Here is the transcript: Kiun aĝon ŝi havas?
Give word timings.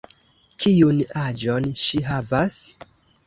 Kiun 0.63 1.01
aĝon 1.25 1.67
ŝi 1.83 2.01
havas? 2.09 2.59